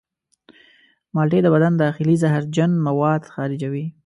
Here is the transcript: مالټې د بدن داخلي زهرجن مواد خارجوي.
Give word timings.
مالټې 1.13 1.39
د 1.43 1.47
بدن 1.55 1.73
داخلي 1.83 2.15
زهرجن 2.23 2.71
مواد 2.85 3.21
خارجوي. 3.33 3.85